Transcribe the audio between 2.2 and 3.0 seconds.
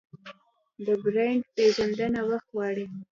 وخت غواړي.